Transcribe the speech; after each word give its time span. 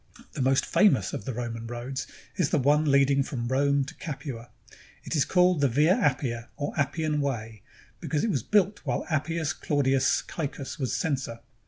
The 0.31 0.41
most 0.41 0.65
famous 0.65 1.13
of 1.13 1.25
the 1.25 1.33
Roman 1.35 1.67
roads 1.67 2.07
is 2.35 2.49
the 2.49 2.57
one 2.57 2.89
lead 2.89 3.11
ing 3.11 3.21
from 3.21 3.47
Rome 3.47 3.83
to 3.83 3.93
Capua. 3.93 4.49
It 5.03 5.15
is 5.15 5.25
called 5.25 5.61
the 5.61 5.67
Via 5.67 5.93
Appia 5.95 6.47
or 6.57 6.73
Appian 6.75 7.21
Way, 7.21 7.61
because 7.99 8.23
it 8.23 8.31
was 8.31 8.41
built 8.41 8.79
while 8.83 9.05
Appius 9.11 9.53
Claudius 9.53 10.23
Caecus 10.23 10.79
was 10.79 10.95
censor. 10.95 11.41